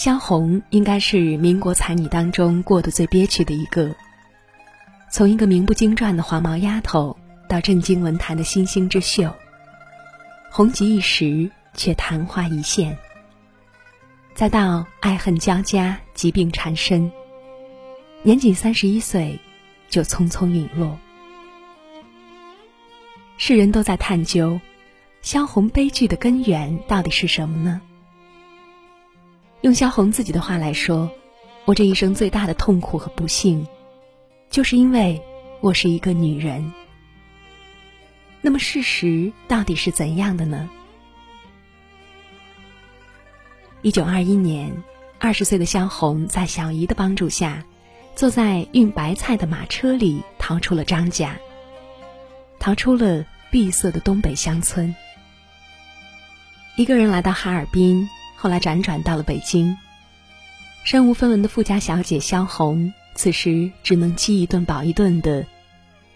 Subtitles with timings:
[0.00, 3.94] 萧红应该是民国才女当中过得最憋屈的一个。
[5.10, 9.30] 从一个名不经传的黄毛丫头，到震惊文坛的新星之秀，
[10.50, 12.96] 红极一时却昙花一现，
[14.34, 17.12] 再到爱恨交加、疾病缠身，
[18.22, 19.38] 年仅三十一岁，
[19.90, 20.98] 就匆匆陨落。
[23.36, 24.58] 世人都在探究，
[25.20, 27.82] 萧红悲剧的根源到底是什么呢？
[29.62, 31.10] 用萧红自己的话来说
[31.66, 33.66] ：“我这一生最大的痛苦和不幸。”
[34.50, 35.22] 就是因为
[35.60, 36.72] 我是一个女人。
[38.40, 40.68] 那么事实到底是怎样的呢？
[43.82, 44.72] 一九二一年，
[45.18, 47.64] 二十岁的萧红在小姨的帮助下，
[48.16, 51.38] 坐在运白菜的马车里逃出了张家，
[52.58, 54.94] 逃出了闭塞的东北乡村，
[56.76, 58.08] 一个人来到哈尔滨，
[58.40, 59.76] 后来辗转到了北京。
[60.82, 62.90] 身无分文的富家小姐萧红。
[63.14, 65.44] 此时只能饥一顿饱一顿的，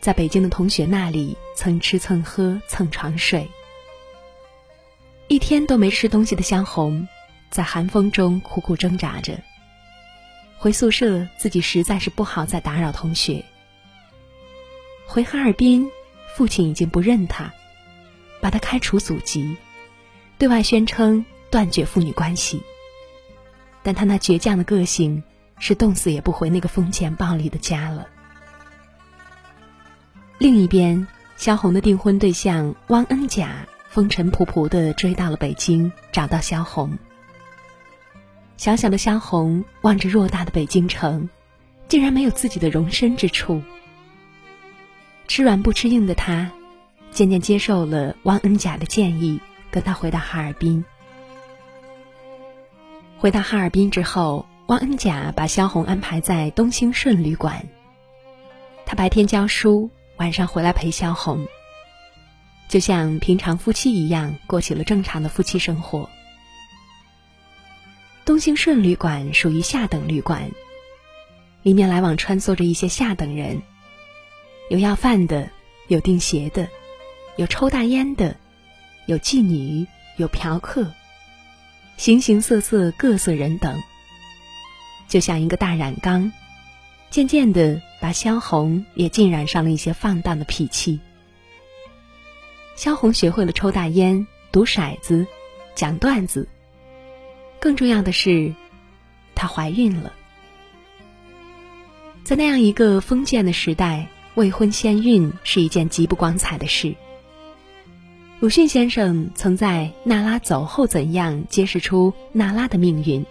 [0.00, 3.46] 在北京的同学那里蹭吃蹭喝蹭床睡。
[5.28, 7.06] 一天都没吃东西的萧红，
[7.50, 9.38] 在寒风中苦苦挣扎着。
[10.56, 13.44] 回宿舍，自己实在是不好再打扰同学。
[15.04, 15.86] 回哈尔滨，
[16.34, 17.52] 父亲已经不认他，
[18.40, 19.56] 把他开除祖籍，
[20.38, 22.62] 对外宣称断绝父女关系。
[23.84, 25.22] 但他那倔强的个性。
[25.60, 28.08] 是冻死也不回那个封建暴力的家了。
[30.36, 36.98] 另一边，萧红的订婚对象汪恩甲风尘仆仆的追到了北京，找到萧红。
[38.56, 41.30] 小小的萧红望着偌大的北京城，
[41.86, 43.62] 竟然没有自己的容身之处。
[45.28, 46.50] 吃软不吃硬的他，
[47.12, 49.40] 渐渐接受了汪恩甲的建议，
[49.70, 50.84] 跟他回到哈尔滨。
[53.24, 54.44] 回到哈尔滨之后。
[54.66, 57.66] 汪恩甲把萧红安排在东兴顺旅馆，
[58.84, 61.46] 他白天教书，晚上回来陪萧红，
[62.68, 66.08] 就像平常夫妻一样过起了正常的夫妻生活。
[68.26, 70.50] 东兴顺旅馆属于下等旅馆，
[71.62, 73.62] 里面来往穿梭着一些下等人，
[74.68, 75.50] 有要饭的，
[75.88, 76.68] 有订鞋的，
[77.36, 78.36] 有抽大烟的，
[79.06, 79.86] 有妓女，
[80.16, 80.90] 有嫖客，
[81.96, 83.82] 形形色色，各色人等。
[85.08, 86.32] 就像一个大染缸，
[87.10, 91.00] 渐渐的把萧红也浸染上了一些放荡的脾气。
[92.74, 95.26] 萧红学会了抽大烟、赌骰子、
[95.76, 96.48] 讲段子，
[97.60, 98.52] 更重要的是，
[99.34, 100.12] 她怀孕了。
[102.24, 106.96] 在那样一个封建的时代，未婚先孕是一件极不光彩的事。
[108.44, 113.24] 鲁迅先生曾在《娜拉走后怎样》揭示出娜拉的命运。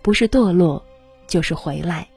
[0.00, 0.82] 不是堕落，
[1.26, 2.08] 就是回来。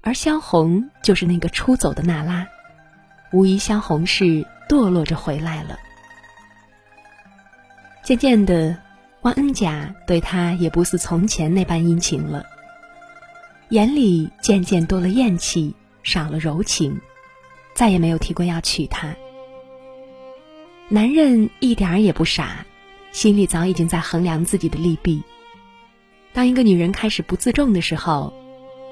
[0.00, 2.48] 而萧红就是那个出走的娜拉，
[3.30, 5.78] 无疑萧红是堕落着回来了。
[8.02, 8.76] 渐渐的，
[9.22, 12.44] 汪恩甲对她也不似从前那般殷勤了，
[13.68, 17.00] 眼里渐渐多了厌弃，少了柔情，
[17.76, 19.14] 再也没有提过要娶她。
[20.88, 22.64] 男人一点儿也不傻，
[23.10, 25.22] 心里早已经在衡量自己的利弊。
[26.32, 28.32] 当一个女人开始不自重的时候，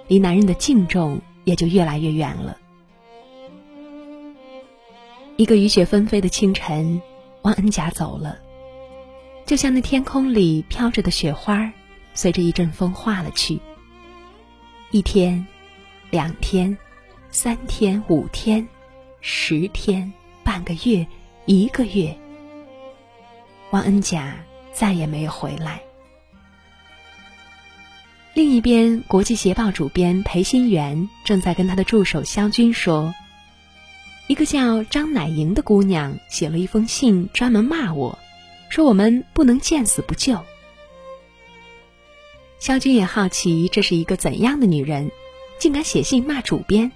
[0.08, 2.56] 离男人的敬重也就越来越远了。
[5.36, 7.00] 一个雨雪纷飞的清晨，
[7.42, 8.38] 汪恩甲走了，
[9.44, 11.70] 就像那天空里飘着的雪花，
[12.14, 13.60] 随着一阵风化了去。
[14.92, 15.46] 一天，
[16.10, 16.76] 两天，
[17.30, 18.66] 三天，五天，
[19.20, 20.10] 十天，
[20.42, 21.06] 半个月，
[21.44, 22.16] 一个月，
[23.72, 24.36] 汪恩甲
[24.72, 25.82] 再也没有回来。
[28.32, 33.12] 另一边，《国际协报》主编裴新元正在跟他的助手肖军说
[34.28, 38.16] ：“一个叫张乃莹的姑娘写了一封信，专门骂我，
[38.70, 40.38] 说我们不能见死不救。”
[42.60, 45.10] 肖军也好奇这是一个怎样的女人，
[45.58, 46.92] 竟敢写信骂主编，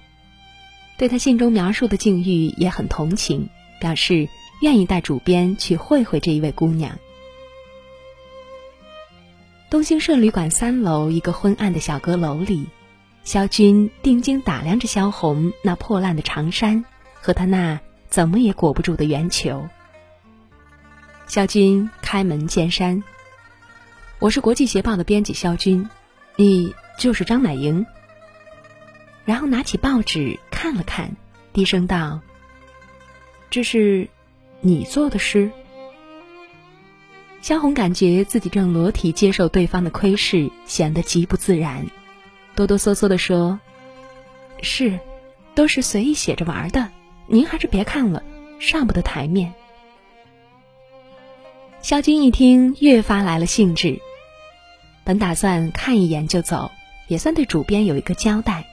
[0.97, 4.27] 对他信中描述的境遇也很同情，表示
[4.61, 6.97] 愿意带主编去会会这一位姑娘。
[9.69, 12.67] 东兴顺旅馆三楼一个昏暗的小阁楼里，
[13.23, 19.67] 萧军定睛打量着萧红那破烂的长衫和她那怎么也裹不住的圆球。
[21.27, 23.03] 萧军开门见山
[24.19, 25.89] ：“我是国际协报的编辑萧军，
[26.37, 27.85] 你就是张乃莹。”
[29.25, 31.11] 然后拿起报纸看了看，
[31.51, 32.21] 低声道
[33.49, 34.09] ：“这是
[34.61, 35.49] 你做的诗。”
[37.41, 41.85] 萧红感觉自己正裸体接受对方的窥视，显得极不自然，
[42.55, 43.59] 哆哆嗦嗦的说
[44.61, 44.99] ：“是，
[45.55, 46.89] 都是随意写着玩的，
[47.27, 48.21] 您还是别看了，
[48.59, 49.53] 上不得台面。”
[51.81, 53.99] 萧军一听，越发来了兴致。
[55.05, 56.69] 本打算看一眼就走，
[57.07, 58.65] 也算对主编有一个交代。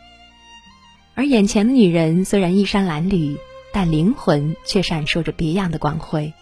[1.15, 3.37] 而眼前的女人虽然衣衫褴褛，
[3.75, 6.33] 但灵魂却闪烁着别样的光辉。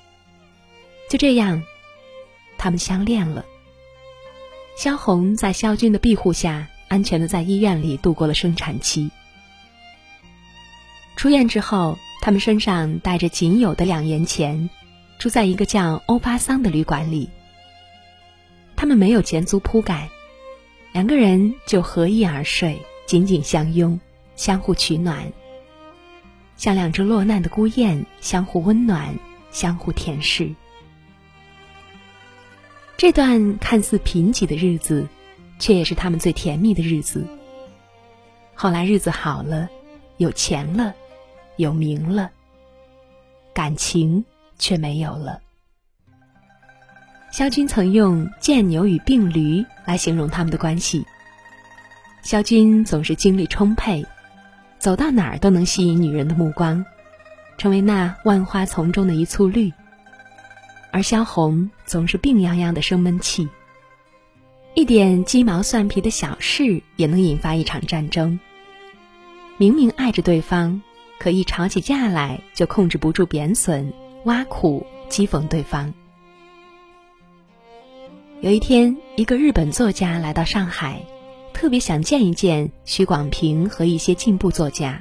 [1.11, 1.62] 就这样。
[2.58, 3.44] 他们相恋了。
[4.76, 9.11] 萧红在萧军的庇护下，安全的在医院里度过了生产期。
[11.17, 14.70] 出院之后，他们身上带着仅有的两元钱，
[15.19, 17.31] 住在一个叫欧巴桑的旅馆里。
[18.76, 20.08] 他们没有钱租铺盖，
[20.93, 23.99] 两个人就合衣而睡，紧紧相拥，
[24.37, 25.32] 相互取暖，
[26.62, 29.12] 像两只落难的孤雁，相互温暖，
[29.50, 30.55] 相互舔舐。
[32.97, 35.05] 这段看似贫瘠的日子，
[35.59, 37.26] 却也是他们最甜蜜的日子。
[38.55, 39.69] 后来日子好了，
[40.19, 40.94] 有钱了，
[41.56, 42.31] 有名了，
[43.53, 44.25] 感情
[44.56, 45.41] 却没有了。
[47.32, 51.05] 萧军曾用“贱牛与病驴”来形容他们的关系。
[52.23, 54.06] 萧军总是精力充沛，
[54.82, 56.84] 走到哪儿都能吸引女人的目光，
[57.56, 59.73] 成为那万花丛中的一簇绿。
[60.90, 63.49] 而萧红总是病殃殃的生闷气，
[64.75, 68.40] 一点鸡毛蒜皮的小事也能引发一场战争。
[69.56, 70.82] 明明爱着对方，
[71.20, 73.93] 可一吵起架来就控制不住贬损、
[74.25, 75.94] 挖苦、讥讽对方。
[78.40, 81.00] 有一天，一个日本作家来到上海，
[81.62, 85.00] 特别想见一见徐广平和一些进步作家，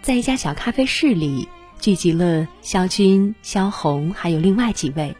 [0.00, 1.48] 在一家小咖啡室里。
[1.80, 5.16] 聚集了萧军、萧红，还有另外几位。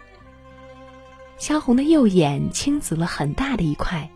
[1.39, 4.09] 萧红的右眼青紫了很大的一块，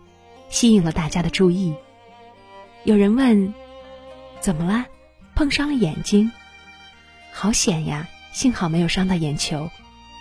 [0.47, 1.75] 吸引了大家的注意。
[2.85, 3.53] 有人问
[4.39, 4.85] ：“怎么了？
[5.35, 6.31] 碰伤了眼睛？
[7.33, 8.07] 好险呀！
[8.31, 9.69] 幸好没有伤到眼球，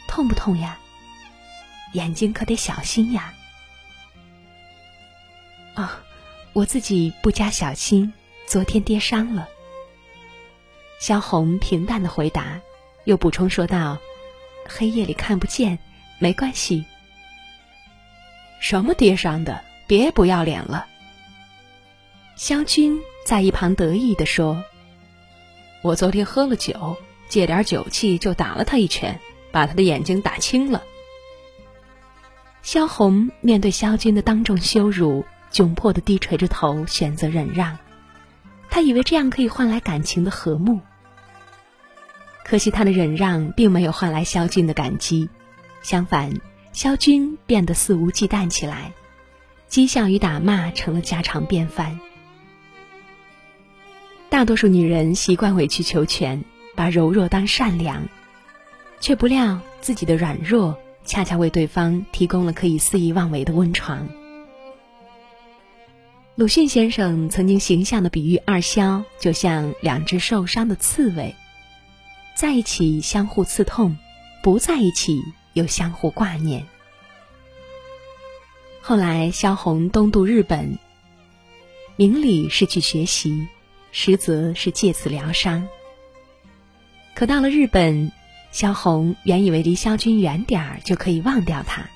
[0.08, 0.76] 痛不痛呀？
[1.92, 3.32] 眼睛可得小心呀！”
[6.52, 8.12] 我自己不加小心，
[8.46, 9.48] 昨天跌伤了。
[10.98, 12.60] 萧红平淡的回答，
[13.04, 13.98] 又补充说道
[14.68, 15.78] ：“黑夜里看不见，
[16.18, 16.84] 没关系。”
[18.60, 19.60] 什么跌伤的？
[19.86, 20.86] 别不要脸了！
[22.36, 24.62] 萧军在一旁得意的说
[25.82, 26.96] ：“我昨天喝了酒，
[27.28, 29.18] 借点酒气就打了他一拳，
[29.50, 30.82] 把他的眼睛打青了。”
[32.62, 37.76] 萧红面对萧军的当众羞辱，窘迫的低垂着头，选择忍让。
[38.68, 40.80] 他以为这样可以换来感情的和睦。
[42.44, 45.28] 可惜他的忍让并没有换来萧军的感激，
[45.82, 46.32] 相反，
[46.72, 48.92] 萧军变得肆无忌惮起来，
[49.68, 51.98] 讥笑与打骂成了家常便饭。
[54.28, 56.44] 大多数女人习惯委曲求全，
[56.76, 58.08] 把柔弱当善良，
[59.00, 64.08] 却不料自己的软弱恰恰为对方提供了可以肆意妄为的温床。
[66.40, 71.36] 鲁迅先生曾经形象的比喻二萧，就像两只受伤的刺猬。
[72.34, 73.98] 在一起相互刺痛，
[74.42, 75.20] 不在一起
[75.52, 76.66] 又相互挂念。
[78.80, 80.78] 后来萧红东渡日本，
[81.96, 83.46] 明里是去学习，
[83.92, 85.68] 实则是借此疗伤。
[87.14, 88.10] 可到了日本，
[88.50, 91.90] 萧红原以为离萧军远点儿就可以忘掉他，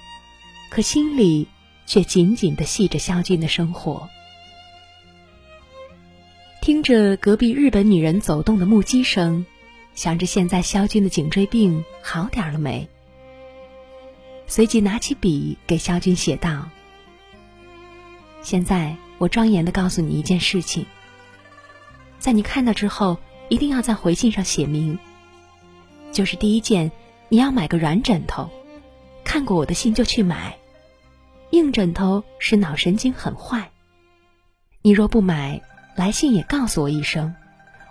[0.68, 1.48] 可心里
[1.86, 4.06] 却紧紧的系着萧军的生活。
[6.64, 9.44] 听着隔壁日本女人走动的木屐声。
[9.94, 12.88] 想着现在萧军的颈椎病好点了没？
[14.46, 16.70] 随即拿起笔给萧军写道
[18.40, 20.86] ：“现在我庄严的告诉你一件事情，
[22.18, 23.18] 在你看到之后，
[23.50, 24.98] 一定要在回信上写明。
[26.12, 26.90] 就是第一件，
[27.28, 28.48] 你要买个软枕头，
[29.22, 30.56] 看过我的信就去买，
[31.50, 33.70] 硬枕头使脑神经很坏。
[34.80, 35.60] 你若不买，
[35.94, 37.34] 来信也告诉我一声。”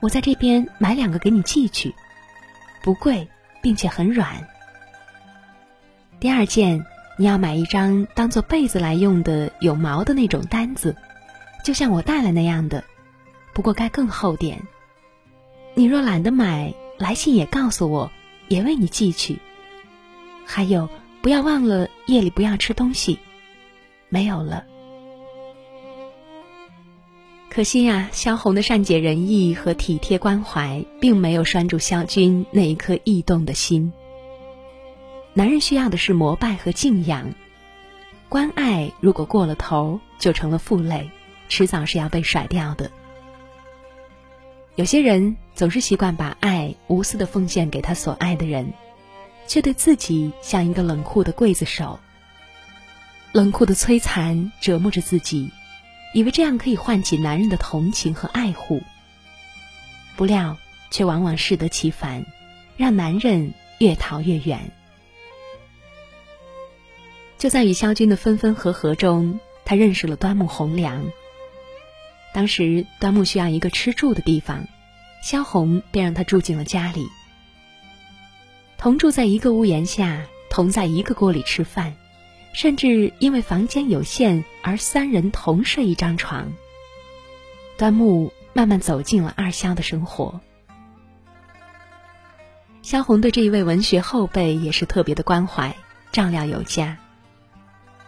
[0.02, 1.96] 我在这边买两个给你寄去，
[2.82, 3.26] 不贵，
[3.62, 4.46] 并且很软。
[6.20, 6.86] 第二件，
[7.18, 10.98] 你要买一张当做被子来用的有毛的那种单子，
[11.64, 12.84] 就像我带来那样的，
[13.54, 14.62] 不过该更厚点。
[15.74, 18.12] 你若懒得买，来信也告诉我，
[18.50, 19.40] 也为你寄去。
[20.46, 20.90] 还有，
[21.22, 23.20] 不要忘了夜里不要吃东西。
[24.10, 24.66] 没有了。
[27.54, 33.94] 可惜呀，萧红的善解人意和体贴关怀，并没有拴住萧军那一颗异动的心。
[35.36, 37.32] 男人需要的是膜拜和敬仰，
[38.28, 41.12] 关爱如果过了头，就成了负累，
[41.48, 42.90] 迟早是要被甩掉的。
[44.74, 48.74] 有些人总是习惯把爱无私的奉献给他所爱的人，
[49.46, 52.00] 却对自己像一个冷酷的刽子手，
[53.32, 55.52] 冷酷的摧残折磨着自己，
[56.14, 58.82] 以为这样可以唤起男人的同情和爱护，
[60.16, 60.58] 不料
[60.92, 62.26] 却往往适得其反。
[62.76, 64.72] 让男人越逃越远。
[67.38, 71.06] 就在与萧军的分分合合中，他认识了端木蕻良。
[72.34, 74.68] 当时端木需要一个吃住的地方，
[75.24, 77.06] 萧红便让他住进了家里。
[78.80, 81.96] 同住在一个屋檐下，同在一个锅里吃饭，
[82.54, 86.54] 甚至因为房间有限而三人同睡一张床。
[87.78, 90.40] 端木慢慢走进了二萧的生活。
[92.82, 95.76] 萧红对这一位文学后辈也是特别的关怀，
[96.12, 96.98] 照料有加。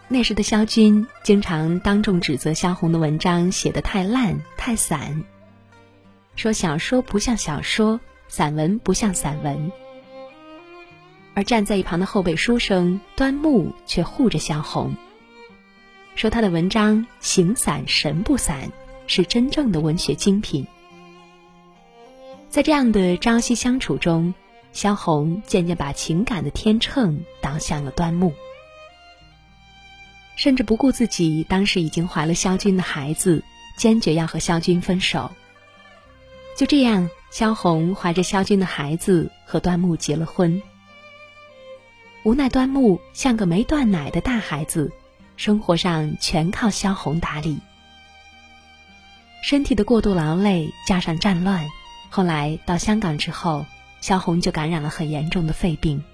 [0.08, 5.24] 那时的萧军经常当众指责萧红的文章写得太烂太散，
[6.36, 7.98] 说小说不像小说，
[8.28, 9.72] 散文不像散文。
[11.36, 14.96] 而站在一旁的后辈书生端木却护着萧红，
[16.14, 18.72] 说他的文章形散神不散，
[19.06, 20.66] 是真正的文学精品。
[22.48, 24.34] 在这样的朝夕相处中。
[24.72, 28.34] 萧红渐渐把情感的天秤倒向了端木，
[30.36, 33.42] 甚至不顾自己当时已经怀了萧军的孩子，
[33.78, 35.32] 坚决要和萧军分手。
[36.58, 40.60] 就这样，萧红怀着萧军的孩子和端木结了婚。
[42.26, 44.90] 无奈端木像个没断奶的大孩子，
[45.36, 47.60] 生活上全靠萧红打理。
[49.44, 51.68] 身体的过度劳累加上战乱，
[52.10, 53.64] 后来到香港之后。
[54.00, 56.04] 萧红就感染了很严重的肺病，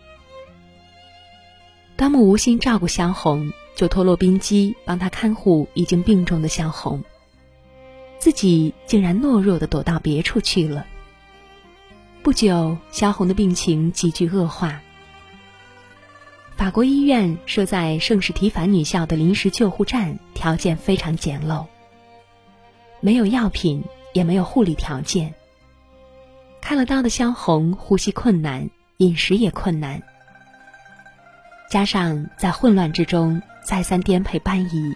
[1.97, 7.03] 端木无心照顾萧红，就托洛宾基帮他看护已经病重的萧红，
[8.19, 10.87] 自己竟然懦弱的躲到别处去了。
[12.23, 14.81] 不久，萧红的病情急剧恶化。
[16.63, 21.67] 法国医院设在圣史提凡女校的临时救护站条件非常简陋，
[23.01, 25.35] 没有药品，也没有护理条件。
[26.61, 30.01] 开了刀的萧红呼吸困难，饮食也困难，
[31.69, 34.95] 加上在混乱之中再三颠沛搬移，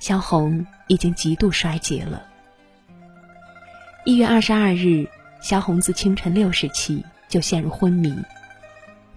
[0.00, 2.20] 萧红已经极度衰竭了。
[4.04, 5.08] 一月二十二日，
[5.40, 8.12] 萧红自清晨六时起就陷入昏迷，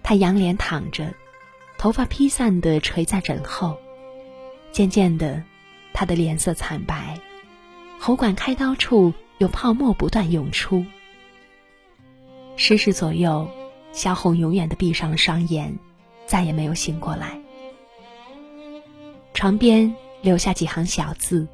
[0.04, 1.12] 她仰脸躺着，
[1.84, 3.78] 头发披散的垂在枕后，
[4.72, 5.44] 渐渐的，
[5.92, 7.20] 她的脸色惨白，
[8.00, 10.86] 喉管开刀处有泡沫不断涌出。
[12.56, 13.52] 十时左右，
[13.92, 15.78] 萧红永远的闭上了双眼，
[16.26, 17.38] 再也没有醒过来。
[19.34, 21.46] 床边留下几行小字：“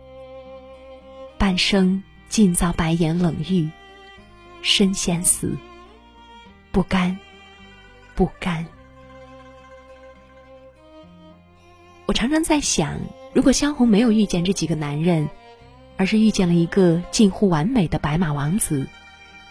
[1.39, 3.67] 半生尽遭白眼冷遇，
[4.61, 5.57] 身先死，
[6.71, 7.17] 不甘，
[8.13, 8.63] 不甘。”
[12.09, 12.99] 我常常在想，
[13.35, 15.29] 如果萧红没有遇见这几个男人，
[15.95, 18.87] 而是遇见了一个近乎完美的白马王子，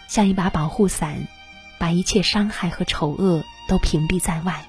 [0.09, 1.25] 像一把保护伞。
[1.79, 4.65] 把一切伤害和丑恶都屏蔽在外，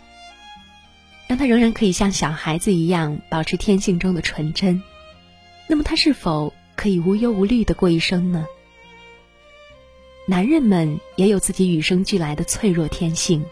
[1.27, 4.81] 让他仍然可以像小孩子一样保持天性中的纯真，
[5.67, 8.47] 那么他是否可以无忧无虑的过一生呢？
[10.29, 13.45] 男人们也有自己与生俱来的脆弱天性，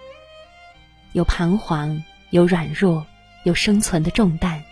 [1.12, 3.04] 有彷徨，有软弱，
[3.48, 4.62] 有生存的重担，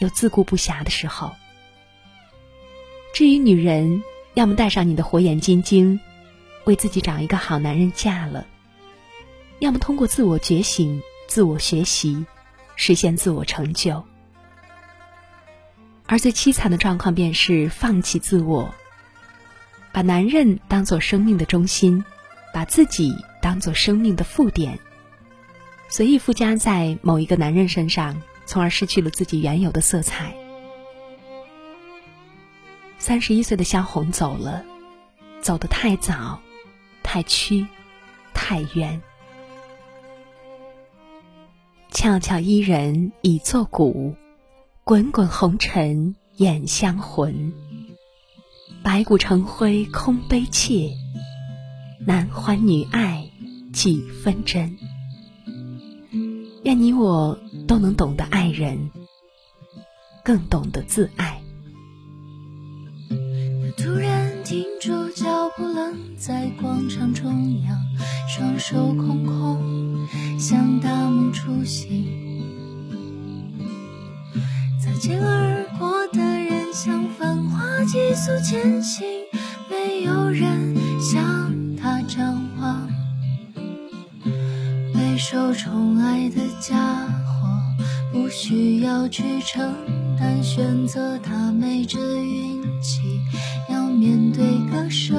[0.00, 1.32] 有自顾不暇的时候。
[3.12, 4.00] 至于女人，
[4.34, 5.98] 要么带上你的火眼金睛。
[6.64, 8.46] 为自己找一个好男人嫁了，
[9.58, 12.24] 要么通过自我觉醒、自我学习，
[12.76, 14.04] 实现自我成就。
[16.06, 18.72] 而最凄惨的状况便是放弃自我，
[19.90, 22.04] 把男人当做生命的中心，
[22.54, 24.78] 把自己当做生命的附点，
[25.92, 30.34] 随意附加在某一个男人身上，从而失去了自己原有的色彩。
[32.96, 34.64] 三十一岁的萧红走了，
[35.42, 36.40] 走得太早。
[37.02, 37.66] 太屈，
[38.32, 39.02] 太冤。
[41.90, 44.14] 悄悄伊人已作古，
[44.84, 47.52] 滚滚红尘掩相魂。
[48.82, 50.88] 白骨成灰空悲切，
[52.06, 53.30] 男欢女爱
[53.74, 54.74] 几分真。
[56.64, 58.90] 愿你我都能懂得爱人，
[60.22, 61.42] 更懂得自爱。
[63.76, 67.76] 突然停住脚步，愣在广场中央，
[68.28, 70.06] 双手空空。
[70.38, 72.06] 像大梦初醒。
[74.80, 79.04] 擦肩而过的人像繁花急速前行，
[79.68, 80.71] 没有人
[85.24, 87.46] 受宠爱的家伙，
[88.12, 89.72] 不需要去承
[90.18, 93.20] 担选择，他没这运气
[93.70, 95.14] 要面对割舍。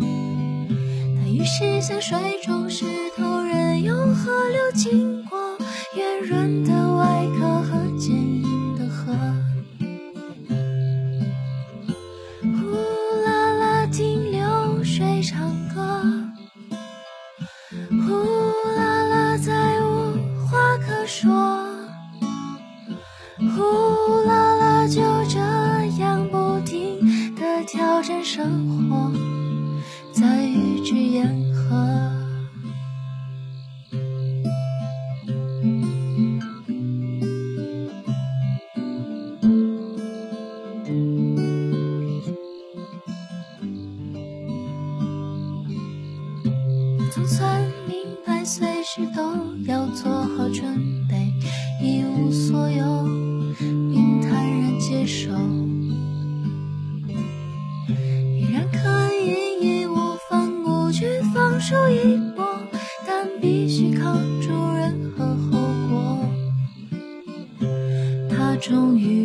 [0.00, 2.84] 他于是，像水中石
[3.16, 5.58] 头，任由河流经过，
[5.96, 6.69] 圆润的
[21.10, 21.28] 说。
[23.56, 25.40] 呼啦啦，就这
[25.98, 28.99] 样不停地挑战生活。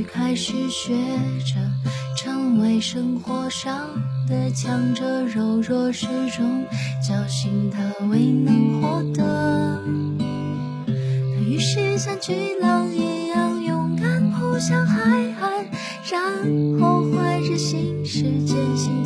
[0.05, 0.93] 开始学
[1.39, 1.55] 着
[2.15, 3.89] 成为生活上
[4.27, 6.65] 的强者，柔弱始终
[7.03, 9.83] 侥幸他未能获得。
[11.39, 15.01] 于是像巨浪一样勇敢扑向海
[15.41, 15.65] 岸，
[16.11, 19.03] 然后怀着心事渐行